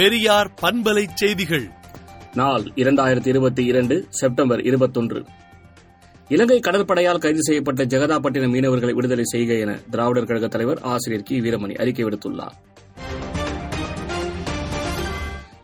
[0.00, 1.64] பெரியார் பண்பலை செய்திகள்
[2.34, 5.20] நாள் இரண்டாயிரத்தி இருபத்தி இரண்டு செப்டம்பர் இருபத்தொன்று
[6.30, 11.74] இலங்கை கடற்படையால் கைது செய்யப்பட்ட ஜெகதாப்பட்டினம் மீனவர்களை விடுதலை செய்க என திராவிடர் கழக தலைவர் ஆசிரியர் கி வீரமணி
[11.74, 12.56] அறிக்கை விடுத்துள்ளார்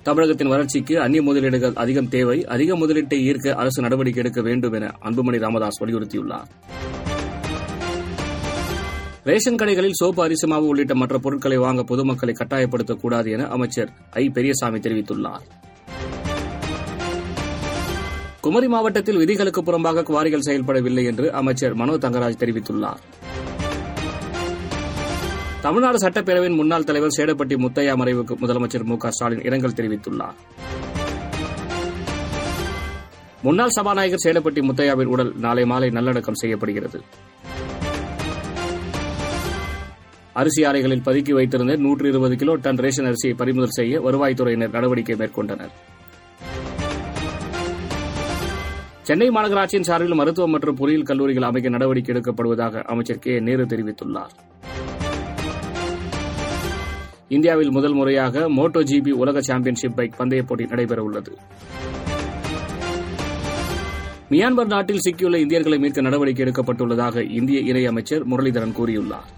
[0.04, 5.40] தமிழகத்தின் வளர்ச்சிக்கு அந்நிய முதலீடுகள் அதிகம் தேவை அதிக முதலீட்டை ஈர்க்க அரசு நடவடிக்கை எடுக்க வேண்டும் என அன்புமணி
[5.44, 6.46] ராமதாஸ் வலியுறுத்தியுள்ளாா்
[9.26, 13.90] ரேஷன் கடைகளில் சோப்பு அரிசிமாவு உள்ளிட்ட மற்ற பொருட்களை வாங்க பொதுமக்களை கட்டாயப்படுத்தக்கூடாது என அமைச்சர்
[14.14, 15.46] ஐ பெரியசாமி தெரிவித்துள்ளார்
[18.40, 23.00] குமரி மாவட்டத்தில் விதிகளுக்கு புறம்பாக குவாரிகள் செயல்படவில்லை என்று அமைச்சர் மனோ தங்கராஜ் தெரிவித்துள்ளார்
[25.60, 30.36] தமிழ்நாடு சட்டப்பேரவையின் முன்னாள் தலைவர் சேடப்பட்டி முத்தையா மறைவுக்கு முதலமைச்சர் மு ஸ்டாலின் இரங்கல் தெரிவித்துள்ளார்
[33.42, 36.98] முன்னாள் சபாநாயகர் சேடப்பட்டி முத்தையாவின் உடல் நாளை மாலை நல்லடக்கம் செய்யப்படுகிறது
[40.36, 45.72] அரிசி ஆலைகளில் பதுக்கி வைத்திருந்த நூற்றி இருபது கிலோ டன் ரேஷன் அரிசியை பறிமுதல் செய்ய வருவாய்த்துறையினர் நடவடிக்கை மேற்கொண்டனர்
[49.06, 54.32] சென்னை மாநகராட்சியின் சார்பில் மருத்துவம் மற்றும் பொறியியல் கல்லூரிகள் அமைக்க நடவடிக்கை எடுக்கப்படுவதாக அமைச்சர் கே நேரு தெரிவித்துள்ளார்
[57.30, 61.32] இந்தியாவில் முதல் முறையாக மோட்டோ ஜிபி உலக சாம்பியன்ஷிப் பைக் பந்தயப் போட்டி நடைபெறவுள்ளது
[64.30, 69.28] மியான்மர் நாட்டில் சிக்கியுள்ள இந்தியர்களை மீட்க நடவடிக்கை எடுக்கப்பட்டுள்ளதாக இந்திய இணையமைச்சர் முரளிதரன் கூறியுள்ளார்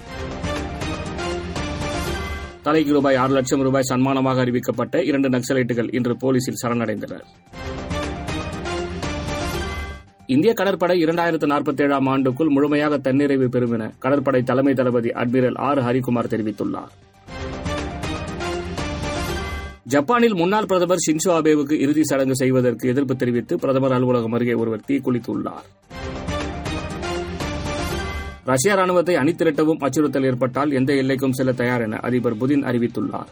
[2.65, 7.25] தலைக்கு ரூபாய் ஆறு லட்சம் ரூபாய் சன்மானமாக அறிவிக்கப்பட்ட இரண்டு நக்சலைட்டுகள் இன்று போலீசில் சரணடைந்தனர்
[10.29, 15.81] இந்திய கடற்படை இரண்டாயிரத்து நாற்பத்தி ஏழாம் ஆண்டுக்குள் முழுமையாக தன்னிறைவு பெறும் என கடற்படை தலைமை தளபதி அட்மிரல் ஆர்
[15.81, 16.93] ஹரிகுமார் தெரிவித்துள்ளார்
[19.87, 25.69] ஜப்பானில் முன்னாள் பிரதமர் ஷின்சோ அபேவுக்கு இறுதி சடங்கு செய்வதற்கு எதிர்ப்பு தெரிவித்து பிரதமர் அலுவலகம் அருகே ஒருவர் தீக்குளித்துள்ளார்
[28.49, 33.31] ரஷ்ய ராணுவத்தை அணிதிரட்டவும் அச்சுறுத்தல் ஏற்பட்டால் எந்த எல்லைக்கும் செல்ல தயார் என அதிபர் புதின் அறிவித்துள்ளார்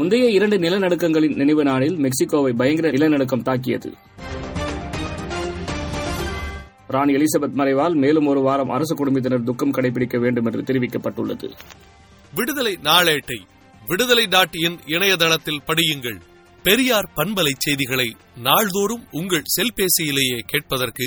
[0.00, 3.90] முந்தைய இரண்டு நிலநடுக்கங்களின் நினைவு நாளில் மெக்சிகோவை பயங்கர நிலநடுக்கம் தாக்கியது
[6.88, 11.48] ராணி எலிசபெத் மறைவால் மேலும் ஒரு வாரம் அரசு குடும்பத்தினர் துக்கம் கடைபிடிக்க வேண்டும் என்று தெரிவிக்கப்பட்டுள்ளது
[12.32, 13.38] விடுதலை நாளேட்டை
[13.82, 16.18] விடுதலை டாட் இன் இணையதளத்தில் படியுங்கள்
[16.64, 18.08] பெரியார் பண்பலை செய்திகளை
[18.42, 21.06] நாள்தோறும் உங்கள் செல்பேசியிலேயே கேட்பதற்கு